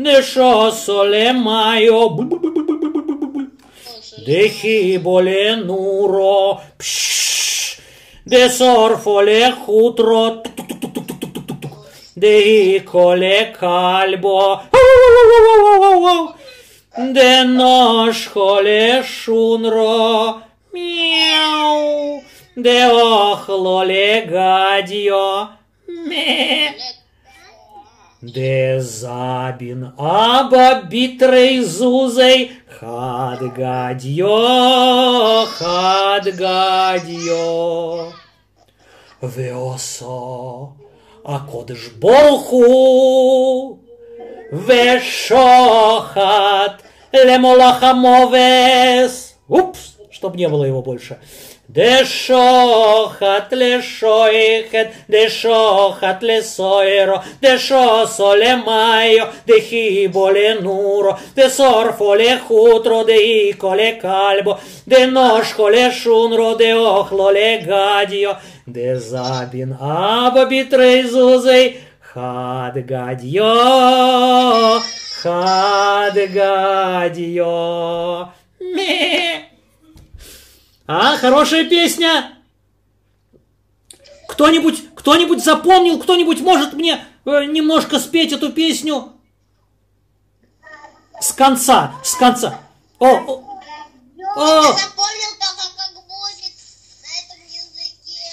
דשוסו 0.00 1.04
למאיו, 1.04 2.08
דחיבו 4.26 5.20
לנורו, 5.20 6.58
פששש 6.76 7.49
de 8.24 8.48
sorfole 8.48 9.54
hutro, 9.66 10.40
de 12.14 12.38
icole 12.74 13.54
calbo, 13.58 14.62
de 17.12 17.42
noșcole 17.46 19.02
șunro, 19.02 20.42
miau, 20.72 22.22
de 22.54 22.78
ohlole 22.92 24.26
gadio, 24.30 25.50
miau. 26.08 26.99
De 28.22 28.78
zabin 28.80 29.92
aba 29.96 30.82
bitrei 30.90 31.64
zuzei 31.64 32.50
Хадгадьё, 32.80 34.26
хадгадьё. 35.56 37.40
Веосо, 39.22 40.72
а 41.24 41.40
кодыш 41.40 41.90
борху, 42.00 43.78
вешохат, 44.50 45.44
лемолахамовес. 47.12 49.36
Упс, 49.48 49.96
чтоб 50.10 50.36
не 50.36 50.48
было 50.48 50.64
его 50.64 50.82
больше. 50.82 51.18
Дешохат 51.74 53.52
лешоихет, 53.52 54.88
дешохат 55.08 56.20
лесоеро, 56.20 57.22
дешо 57.40 58.06
солемайо, 58.16 59.26
дехибо 59.46 60.32
нуро, 60.62 61.16
де 61.36 61.48
сорфо 61.48 62.16
ле 62.16 62.38
хутро, 62.38 63.04
де 63.04 63.16
ико 63.50 63.76
ле 63.78 63.92
кальбо, 64.02 64.58
де 64.86 65.06
ножко 65.06 65.70
ле 65.70 65.92
шунро, 65.92 66.56
де 66.56 66.74
охло 66.74 67.30
ле 67.30 67.60
гадио, 67.68 68.32
де 68.66 68.98
забин 68.98 69.76
або 69.80 70.42
зузей, 71.12 71.80
хад 72.00 72.76
гадио, 72.90 73.54
хад 75.22 76.16
гадио. 76.34 78.28
Мех! 78.60 79.49
А, 80.92 81.16
хорошая 81.16 81.68
песня. 81.68 82.36
Кто-нибудь, 84.26 84.92
кто-нибудь 84.96 85.44
запомнил, 85.44 86.00
кто-нибудь 86.00 86.40
может 86.40 86.72
мне 86.72 87.04
э, 87.26 87.44
немножко 87.44 88.00
спеть 88.00 88.32
эту 88.32 88.50
песню? 88.50 89.12
С 91.20 91.32
конца, 91.32 91.94
с 92.02 92.16
конца. 92.16 92.58
О, 92.98 93.06
о, 93.06 93.62
Я 94.16 94.32
о, 94.34 94.62
запомнил 94.62 95.30
только, 95.38 95.62
как 95.76 95.94
будет 95.94 96.54
на 97.04 97.10
этом 97.22 97.38
языке. 97.46 98.26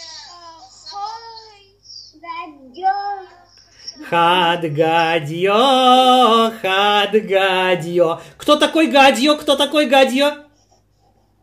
Кто 8.40 8.56
такой 8.56 8.88
гадьё? 8.88 9.38
Кто 9.38 9.56
такой 9.56 9.86
гадьё? 9.86 10.48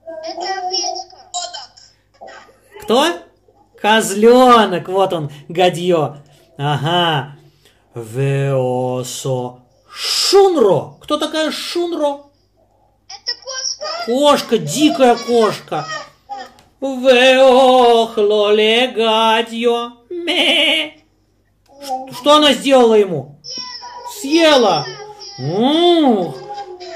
Это 0.07 0.41
овечка. 0.41 1.05
Кто? 2.85 3.07
Козленок, 3.81 4.89
вот 4.89 5.13
он, 5.15 5.31
гадьё. 5.49 6.17
Ага. 6.59 7.37
Веосо 7.95 9.61
шунро. 9.91 10.97
Кто 11.01 11.17
такая 11.17 11.51
шунро? 11.51 12.27
Это 13.09 13.33
кошка. 13.43 13.87
Кошка, 14.05 14.59
дикая 14.59 15.17
кошка. 15.17 15.87
Веохлоле 16.83 18.09
гадьё. 18.89 19.93
Ме. 20.11 20.99
Что 22.13 22.37
она 22.37 22.53
сделала 22.53 22.95
ему? 22.95 23.41
Съела. 24.21 24.85
Ух. 25.39 26.45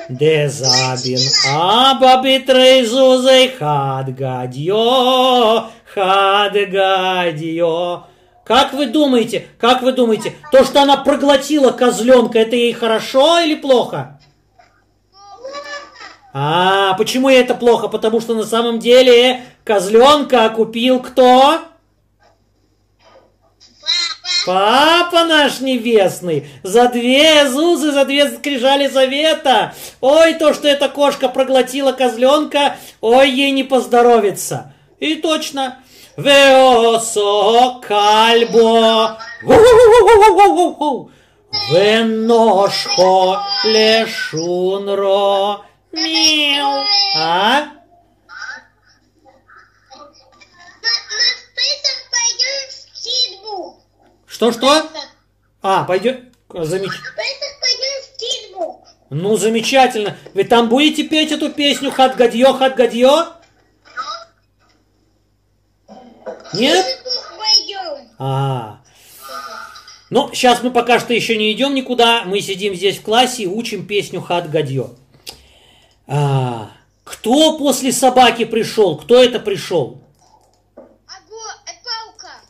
Дезабин 0.09 1.21
аба 1.47 2.23
битрейзузей 2.23 3.51
хад 3.59 4.17
гадьё, 4.17 5.69
хад 5.95 6.53
гадьё. 6.53 8.05
Как 8.45 8.73
вы 8.73 8.87
думаете, 8.87 9.47
как 9.59 9.83
вы 9.83 9.93
думаете, 9.93 10.35
то, 10.51 10.65
что 10.65 10.81
она 10.81 10.97
проглотила 10.97 11.71
козленка, 11.71 12.39
это 12.39 12.57
ей 12.57 12.73
хорошо 12.73 13.41
или 13.41 13.55
плохо? 13.55 14.19
А, 16.33 16.95
почему 16.95 17.29
это 17.29 17.55
плохо? 17.55 17.89
Потому 17.89 18.21
что 18.21 18.35
на 18.35 18.45
самом 18.45 18.79
деле 18.79 19.43
козленка 19.65 20.49
купил 20.49 21.01
кто? 21.01 21.61
Папа 24.47 25.25
наш 25.25 25.61
небесный, 25.61 26.49
за 26.63 26.89
две 26.89 27.47
зузы, 27.49 27.93
за 27.93 28.07
две 28.07 28.31
скрижали 28.31 28.87
завета. 28.87 29.75
Ой, 30.01 30.35
то, 30.35 30.55
что 30.55 30.69
эта 30.69 30.89
кошка 30.89 31.29
проглотила 31.29 31.93
козленка, 31.93 32.77
ой, 33.03 33.31
ей 33.31 33.51
не 33.51 33.63
поздоровится. 33.63 34.73
И 35.01 35.17
точно. 35.17 35.79
Веосо 36.17 37.81
кальбо. 37.87 39.19
Веношхо 41.71 43.41
лешунро. 43.65 44.99
Мяу. 45.93 46.85
А? 47.17 47.69
Что-что? 54.27 54.89
А, 55.63 55.85
пойдем. 55.85 56.33
Замеч... 56.49 56.93
Ну, 59.11 59.37
замечательно. 59.37 60.17
Вы 60.35 60.45
там 60.45 60.69
будете 60.69 61.03
петь 61.05 61.33
эту 61.33 61.51
песню 61.51 61.91
«Хат 61.91 62.17
гадьё, 62.17 62.53
хат 62.53 62.77
гадьё»? 62.77 63.33
Нет? 66.55 66.85
В 66.85 66.89
Титбу 66.89 67.11
пойдем. 67.39 68.11
А. 68.19 68.81
Ну, 70.29 70.35
сейчас 70.35 70.63
мы 70.63 70.71
пока 70.71 71.01
что 71.01 71.15
еще 71.15 71.37
не 71.37 71.53
идем 71.53 71.75
никуда. 71.75 72.25
Мы 72.25 72.41
сидим 72.41 72.75
здесь 72.75 72.99
в 72.99 73.03
классе 73.03 73.45
и 73.45 73.47
учим 73.47 73.87
песню 73.87 74.21
«Хат 74.21 74.51
гадьё». 74.51 74.91
А. 76.07 76.71
Кто 77.05 77.57
после 77.59 77.93
собаки 77.93 78.45
пришел? 78.45 78.97
Кто 78.99 79.23
это 79.23 79.41
пришел? 79.41 80.03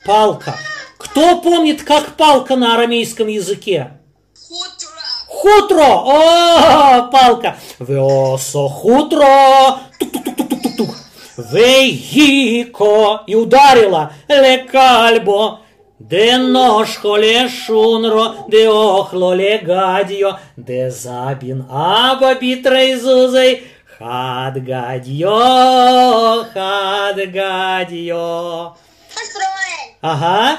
Палка. 0.04 0.56
Кто 0.96 1.40
помнит, 1.40 1.82
как 1.82 2.16
палка 2.16 2.56
на 2.56 2.74
арамейском 2.74 3.28
языке? 3.28 3.92
Хутро. 4.34 4.88
Хутро! 5.28 5.84
О, 5.84 7.02
палка! 7.12 7.56
Веосо 7.78 8.68
хутро! 8.68 9.78
Тук-тук-тук-тук-тук-тук. 10.00 10.96
Вейхико! 11.36 13.22
И 13.26 13.34
ударила! 13.36 14.12
Лекальбо! 14.28 15.60
Де 15.98 16.38
ножхо 16.38 17.18
ле 17.18 17.48
шунро, 17.48 18.34
де 18.48 18.68
охло 18.68 19.34
ле 19.34 19.58
гадьо, 19.58 20.38
де 20.56 20.90
забин 20.90 21.64
аба 21.70 22.34
битрейзузей, 22.34 23.66
хад 23.98 24.56
гадьо, 24.64 26.46
хад 26.54 27.16
гадьо. 27.16 28.76
Построен. 29.12 29.96
Ага. 30.00 30.58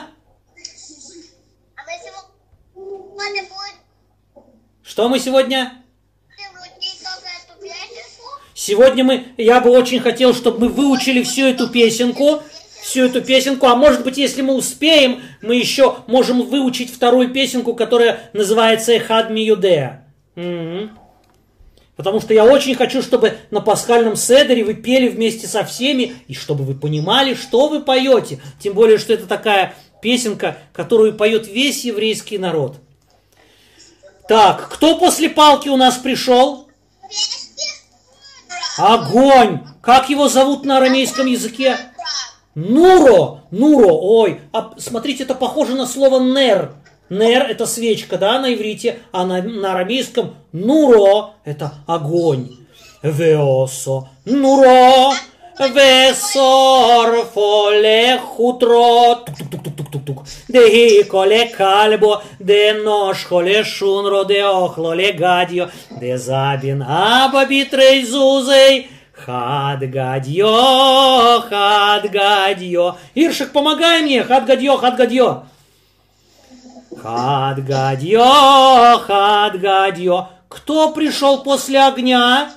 А 1.75 1.82
мы 1.88 1.93
сегодня 2.04 3.43
будем 3.43 3.47
Что 4.84 5.08
мы 5.08 5.19
сегодня? 5.19 5.73
Сегодня 8.54 9.06
мы, 9.06 9.34
я 9.38 9.62
бы 9.62 9.69
очень 9.69 10.02
хотел, 10.02 10.34
чтобы 10.34 10.60
мы 10.60 10.67
выучили 10.67 11.23
всю 11.23 11.45
эту 11.45 11.69
песенку, 11.69 12.43
всю 12.89 13.06
эту 13.06 13.21
песенку, 13.21 13.67
а 13.67 13.75
может 13.75 14.04
быть, 14.04 14.17
если 14.17 14.41
мы 14.41 14.56
успеем, 14.56 15.21
мы 15.43 15.56
еще 15.56 15.97
можем 16.08 16.41
выучить 16.41 16.91
вторую 16.91 17.30
песенку, 17.30 17.75
которая 17.75 18.32
называется 18.34 18.97
«Эхад 18.97 19.30
Миюдея». 19.30 20.08
Мгм. 20.34 20.97
Потому 21.95 22.19
что 22.19 22.34
я 22.34 22.45
очень 22.45 22.73
хочу, 22.73 23.04
чтобы 23.04 23.38
на 23.52 23.62
пасхальном 23.62 24.15
седере 24.15 24.63
вы 24.63 24.73
пели 24.73 25.08
вместе 25.08 25.45
со 25.45 25.63
всеми, 25.63 26.15
и 26.28 26.34
чтобы 26.34 26.63
вы 26.63 26.73
понимали, 26.73 27.36
что 27.36 27.67
вы 27.67 27.82
поете. 27.82 28.41
Тем 28.60 28.73
более, 28.73 28.97
что 28.97 29.13
это 29.13 29.28
такая 29.28 29.75
песенка, 30.02 30.58
которую 30.73 31.13
поет 31.13 31.47
весь 31.47 31.86
еврейский 31.86 32.39
народ. 32.39 32.78
Так, 34.28 34.69
кто 34.69 34.97
после 34.97 35.30
палки 35.30 35.69
у 35.69 35.78
нас 35.78 35.97
пришел? 35.97 36.69
Огонь! 38.78 39.60
Как 39.82 40.10
его 40.10 40.28
зовут 40.28 40.65
на 40.65 40.78
арамейском 40.78 41.28
языке? 41.28 41.78
Нуро! 42.56 43.42
Нуро! 43.52 44.00
Ой, 44.02 44.42
а 44.54 44.72
смотрите, 44.78 45.24
это 45.24 45.36
похоже 45.36 45.76
на 45.76 45.86
слово 45.86 46.20
нер. 46.20 46.74
Нер– 47.10 47.44
это 47.50 47.66
свечка, 47.66 48.18
да, 48.18 48.40
на 48.40 48.54
иврите, 48.54 49.00
а 49.12 49.26
на, 49.26 49.42
на 49.42 49.72
арамейском 49.74 50.36
нуро– 50.52 51.32
это 51.46 51.74
огонь. 51.88 52.50
Веосо, 53.02 54.10
нуро, 54.26 55.14
весор, 55.68 57.26
фоле, 57.34 58.20
хутро, 58.20 59.16
тук-тук-тук-тук-тук-тук. 59.26 60.24
Де 60.48 61.04
коле 61.04 61.46
кальбо, 61.46 62.22
де 62.40 62.74
нож 62.74 63.24
холе 63.24 63.64
шунро, 63.64 64.24
де 64.24 64.46
охло 64.46 64.96
ле 64.96 65.14
де 66.00 66.18
забин 66.18 66.84
аба 66.84 67.46
битрей 67.46 68.06
зузей. 68.06 68.90
Хад 69.25 69.82
гадьо, 69.89 71.41
хад 71.49 72.10
гадьо. 72.10 72.97
Иршик, 73.15 73.51
помогай 73.51 74.01
мне, 74.01 74.23
хад 74.23 74.45
гадьо, 74.45 74.77
хад 74.77 74.95
гадьо. 74.95 75.43
Хад 77.01 77.65
гадьо, 77.65 78.99
хад 79.05 79.60
гадьо. 79.60 80.29
Кто 80.47 80.91
пришел 80.91 81.43
после 81.43 81.82
огня? 81.82 82.51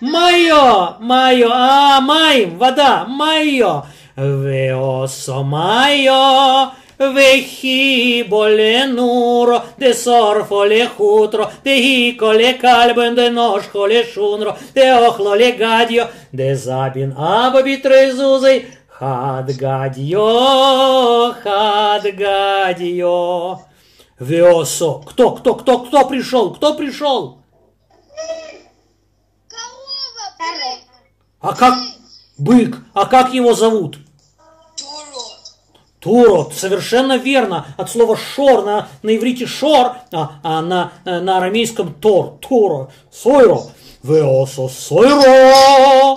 Мое, 0.00 0.96
мое, 0.98 1.48
а, 1.50 2.00
маим, 2.00 2.58
вода, 2.58 3.04
мое. 3.06 3.84
Веосо 4.16 5.42
мое, 5.42 6.72
вехи 7.10 8.22
боле 8.22 8.86
нуро, 8.86 9.62
де 9.78 9.94
сорфо 9.94 10.66
ле 10.66 10.86
хутро, 10.86 11.50
де 11.64 11.76
хико 11.76 12.26
ле 12.26 12.52
кальбен, 12.54 13.14
де 13.14 13.30
ножко 13.30 13.88
ле 13.88 14.04
шунро, 14.04 14.56
де 14.74 14.94
охло 14.94 15.36
ле 15.36 15.52
гадьо, 15.52 16.06
де 16.32 16.56
забин 16.56 17.14
аба 17.18 17.62
битрезузей, 17.62 18.66
хад 18.88 19.50
гадьо, 19.60 21.34
хад 21.42 22.04
гадьо. 22.14 23.58
Веосо, 24.18 25.00
кто, 25.00 25.32
кто, 25.32 25.54
кто, 25.56 25.80
кто 25.80 26.06
пришел, 26.06 26.54
кто 26.54 26.74
пришел? 26.74 27.38
Корова. 29.48 30.78
А 31.40 31.54
как? 31.56 31.74
Бык. 32.38 32.78
А 32.94 33.06
как 33.06 33.34
его 33.34 33.52
зовут? 33.54 33.98
Турот. 36.02 36.52
Совершенно 36.54 37.16
верно. 37.16 37.66
От 37.76 37.90
слова 37.90 38.16
шор 38.16 38.64
на, 38.64 38.88
на 39.02 39.16
иврите 39.16 39.46
шор, 39.46 39.92
а, 40.12 40.30
а 40.42 40.60
на, 40.60 40.92
на 41.04 41.38
арамейском 41.38 41.94
тор. 41.94 42.38
Туро. 42.40 42.90
Сойро. 43.10 43.62
Веосо 44.02 44.68
сойро. 44.68 46.16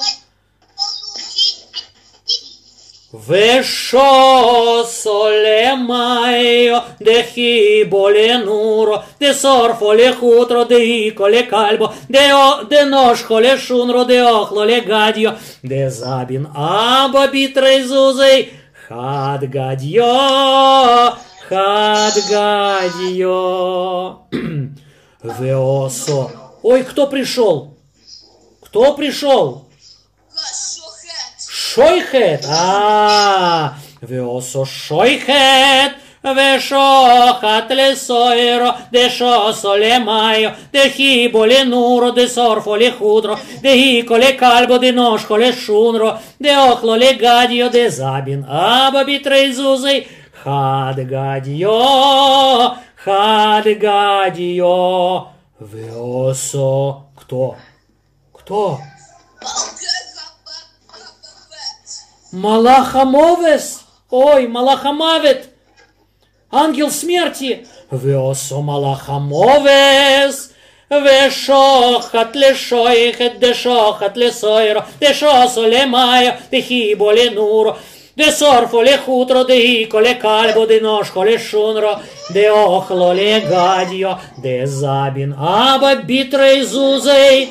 Вешо 3.27 4.83
соле 4.83 5.75
майо, 5.75 6.81
де 6.99 7.23
хибо 7.23 8.09
ле 8.09 8.37
нуро, 8.37 9.03
де 9.19 9.33
сорфо 9.33 9.93
ле 9.93 10.11
хутро, 10.11 10.65
де 10.65 11.07
ико 11.07 11.29
ле 11.29 11.43
кальбо, 11.43 11.93
де, 12.09 12.31
хадгадьо, 18.87 20.07
хадгадьо. 21.49 22.89
Веосо. 25.23 26.31
Ой, 26.61 26.83
кто 26.83 27.07
пришел? 27.07 27.75
Кто 28.61 28.93
пришел? 28.95 29.67
Шойхет. 31.49 32.45
А, 32.47 33.75
веосо 34.01 34.65
шойхет. 34.65 35.93
ושוחט 36.24 37.70
לסוירו, 37.70 38.70
דשוסו 38.92 39.76
למאיו, 39.76 40.50
דחיבו 40.72 41.44
לנורו, 41.44 42.10
דשורפו 42.10 42.76
לחודרו, 42.76 43.34
דהיקו 43.60 44.16
לכלבו, 44.16 44.78
דנושכו 44.78 45.36
לשונרו, 45.36 46.10
דאוכלו 46.42 46.96
לגדיו, 46.96 47.68
דזבין 47.72 48.44
אבא 48.44 49.02
בתרי 49.06 49.52
זוזי, 49.52 50.04
חד 50.42 50.94
גדיו, 50.96 51.70
חד 53.04 53.62
גדיו, 53.64 55.18
ועושו, 55.60 57.00
кто? 57.16 57.54
Кто? 58.32 58.78
Малахамовес! 62.32 63.84
Ой, 64.10 64.46
Малахамавет! 64.46 65.53
ангел 66.54 66.90
смерти, 66.90 67.66
веосо 67.92 68.60
малахамовес, 68.60 70.50
ושוחט 70.90 72.36
לשויכת 72.36 73.32
דשוחט 73.38 74.16
לסוירו, 74.16 74.80
דשוסו 75.00 75.66
למאיו, 75.66 76.32
דחיבו 76.52 77.10
לנורו, 77.10 77.72
דשורפו 78.18 78.82
לחוטרו, 78.82 79.44
דהיקו 79.44 80.00
לכלבו, 80.00 80.66
דנושכו 80.66 81.24
לשונרו, 81.24 81.92
דאוכלו 82.30 83.12
לגדיו, 83.14 84.12
דזבין 84.38 85.32
אבא 85.32 85.94
ביטרי 86.06 86.64
זוזי, 86.64 87.50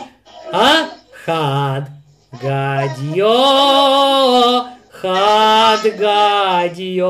אה? 0.54 0.84
חד 1.26 1.82
גדיו, 2.36 3.30
חד 5.02 5.78
גדיו. 5.84 7.10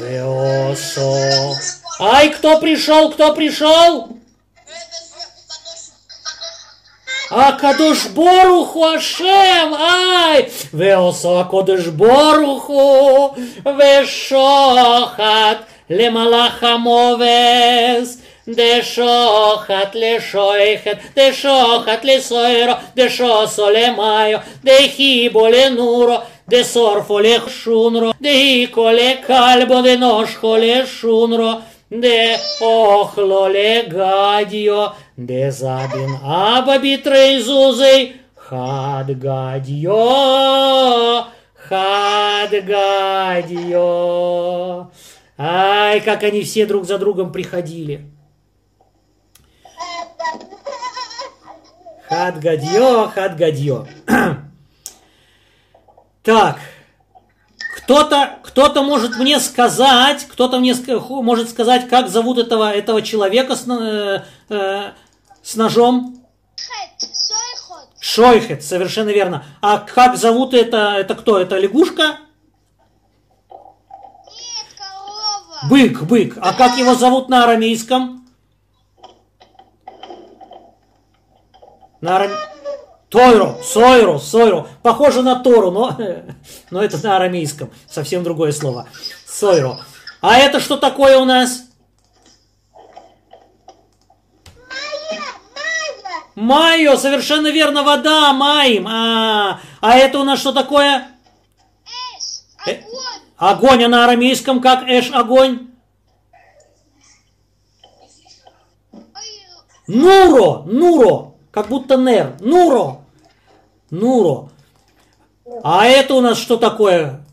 Леосо. 0.00 1.54
Ай, 2.00 2.30
кто 2.30 2.58
пришел, 2.58 3.10
кто 3.10 3.34
пришел? 3.34 4.16
А 7.28 7.52
кадош 7.52 8.06
боруху 8.10 8.84
Ашем, 8.84 9.74
ай, 9.74 10.48
веосо 10.72 11.40
а 11.40 11.44
кадош 11.44 11.86
боруху, 11.86 13.34
вешохат 13.64 15.58
лемалаха 15.88 16.78
мовес, 16.78 18.18
дешохат 18.46 19.94
лешойхет, 19.96 21.00
дешохат 21.16 22.04
лесойро, 22.04 22.80
дешосо 22.94 23.70
лемайо, 23.70 24.42
дехибо 24.62 25.48
ленуро, 25.48 26.24
de 26.48 26.62
sorfole 26.62 27.40
shunro, 27.48 28.12
de 28.18 28.28
hicole 28.28 29.20
calbo, 29.26 29.80
de 29.80 29.96
noșcole 29.96 30.84
shunro, 30.86 31.60
de 31.88 32.36
ohlole 32.60 33.86
gadio, 33.88 34.94
de 35.14 35.48
zabin 35.50 36.18
ababi 36.24 36.98
trei 36.98 37.40
zuzei, 37.40 38.20
had 38.50 39.18
gadio, 39.18 39.96
had 41.68 42.52
gadio. 42.66 43.86
Ай, 45.38 46.00
как 46.00 46.22
они 46.22 46.42
все 46.42 46.64
друг 46.64 46.86
за 46.86 46.98
другом 46.98 47.30
приходили. 47.30 48.06
Хадгадье, 52.08 53.08
хадгадье. 53.14 53.86
Так, 56.26 56.58
кто-то 57.76 58.40
кто 58.42 58.82
может 58.82 59.16
мне 59.16 59.38
сказать, 59.38 60.26
кто-то 60.26 60.58
мне 60.58 60.74
может 61.22 61.48
сказать, 61.48 61.88
как 61.88 62.08
зовут 62.08 62.38
этого, 62.38 62.72
этого 62.72 63.00
человека 63.00 63.54
с, 63.54 63.68
э, 63.68 64.24
э, 64.48 64.90
с 65.40 65.54
ножом? 65.54 66.26
Шойхет, 68.00 68.64
совершенно 68.64 69.10
верно. 69.10 69.44
А 69.60 69.78
как 69.78 70.16
зовут 70.16 70.52
это, 70.52 70.96
это 70.98 71.14
кто? 71.14 71.38
Это 71.38 71.58
лягушка? 71.58 72.18
Нет, 73.48 74.66
корова. 74.76 75.70
Бык, 75.70 76.02
бык. 76.02 76.38
А 76.40 76.54
как 76.54 76.76
его 76.76 76.96
зовут 76.96 77.28
на 77.28 77.44
арамейском? 77.44 78.26
На 82.00 82.16
арам... 82.16 82.32
Тойро, 83.08 83.58
Сойро, 83.62 84.18
Сойро. 84.18 84.68
Похоже 84.82 85.22
на 85.22 85.36
Тору, 85.36 85.70
но, 85.70 85.96
но 86.70 86.82
это 86.82 86.98
на 87.02 87.16
арамейском. 87.16 87.70
Совсем 87.88 88.24
другое 88.24 88.52
слово. 88.52 88.88
Сойро. 89.26 89.78
А 90.20 90.38
это 90.38 90.60
что 90.60 90.76
такое 90.76 91.18
у 91.18 91.24
нас? 91.24 91.62
Майо, 96.34 96.96
совершенно 96.96 97.48
верно, 97.48 97.82
вода, 97.82 98.32
маим. 98.34 98.86
А, 98.86 99.60
а 99.80 99.96
это 99.96 100.18
у 100.18 100.24
нас 100.24 100.38
что 100.38 100.52
такое? 100.52 101.08
Эш, 101.86 102.42
Э, 102.66 102.72
огонь. 102.72 103.20
Огонь, 103.38 103.84
а 103.84 103.88
на 103.88 104.04
арамейском 104.04 104.60
как 104.60 104.86
эш 104.86 105.10
огонь? 105.12 105.68
Нуро, 109.86 110.64
Нуро, 110.66 111.35
как 111.56 111.68
будто 111.68 111.96
нер. 111.96 112.36
Нуро, 112.40 113.00
Нуро. 113.88 114.50
А 115.64 115.86
это 115.86 116.12
у 116.12 116.20
нас 116.20 116.36
что 116.36 116.58
такое? 116.58 117.24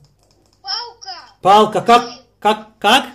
палка. 0.62 1.10
Палка, 1.42 1.82
как, 1.82 2.10
как, 2.40 2.68
как? 2.80 3.06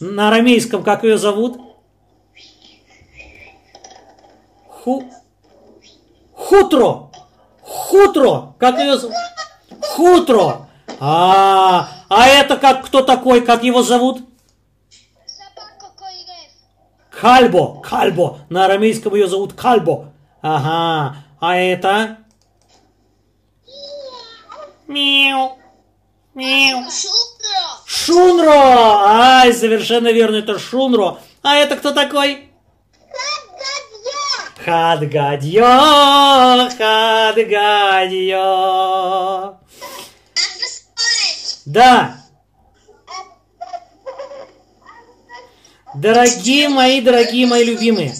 На 0.00 0.28
арамейском 0.28 0.84
как 0.84 1.02
ее 1.02 1.16
зовут? 1.16 1.62
Ху... 4.68 5.10
Хутро! 6.34 7.10
Хутро! 7.62 8.54
Как 8.58 8.78
ее 8.78 8.98
зовут? 8.98 9.16
Хутро! 9.80 10.66
А, 11.00 11.88
а 12.10 12.26
это 12.26 12.58
как, 12.58 12.84
кто 12.84 13.00
такой, 13.00 13.40
как 13.40 13.64
его 13.64 13.82
зовут? 13.82 14.20
Кальбо, 17.22 17.80
Кальбо. 17.80 18.40
На 18.48 18.64
арамейском 18.64 19.14
ее 19.14 19.28
зовут 19.28 19.52
Кальбо. 19.52 20.12
Ага. 20.42 21.18
А 21.38 21.56
это? 21.56 22.18
Мяу. 24.88 25.56
Мяу. 26.34 26.82
Шунро! 27.86 29.04
Ай, 29.06 29.52
совершенно 29.54 30.08
верно, 30.10 30.38
это 30.38 30.58
Шунро. 30.58 31.20
А 31.44 31.54
это 31.54 31.76
кто 31.76 31.92
такой? 31.92 32.50
Хадгадьо. 34.64 35.60
Надо 40.34 40.66
спать. 40.66 41.60
Да, 41.66 42.16
дорогие 46.02 46.68
мои, 46.68 47.00
дорогие 47.00 47.46
мои 47.46 47.64
любимые. 47.64 48.14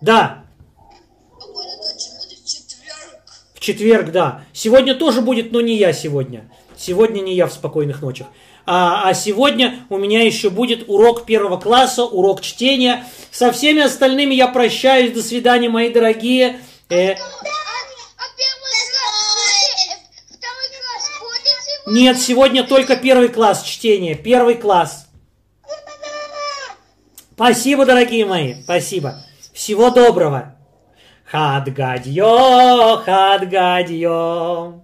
Да, 0.00 0.44
в 3.54 3.60
четверг. 3.60 4.10
да. 4.10 4.44
Сегодня 4.52 4.94
тоже 4.94 5.20
будет, 5.20 5.52
но 5.52 5.60
не 5.60 5.76
я 5.76 5.92
сегодня. 5.92 6.50
Сегодня 6.76 7.20
не 7.20 7.34
я 7.34 7.46
в 7.46 7.52
спокойных 7.52 8.02
ночах. 8.02 8.26
А, 8.66 9.08
а 9.08 9.14
сегодня 9.14 9.86
у 9.90 9.98
меня 9.98 10.22
еще 10.22 10.50
будет 10.50 10.88
урок 10.88 11.26
первого 11.26 11.58
класса, 11.58 12.04
урок 12.04 12.40
чтения. 12.40 13.06
Со 13.30 13.52
всеми 13.52 13.82
остальными 13.82 14.34
я 14.34 14.48
прощаюсь. 14.48 15.12
До 15.12 15.22
свидания, 15.22 15.68
мои 15.68 15.90
дорогие. 15.90 16.60
Э, 16.88 17.12
А, 17.12 17.14
а 17.14 17.14
э, 17.14 17.18
ходит 21.18 21.46
сегодня? 21.84 22.00
нет, 22.00 22.18
сегодня 22.18 22.64
только 22.64 22.96
первый 22.96 23.28
класс 23.28 23.62
чтения. 23.62 24.14
Первый 24.14 24.54
класс. 24.54 25.03
Спасибо, 27.34 27.84
дорогие 27.84 28.24
мои. 28.26 28.62
Спасибо. 28.62 29.16
Всего 29.52 29.90
доброго. 29.90 30.54
Хадгадьо, 31.24 33.02
хадгадьо. 33.04 34.83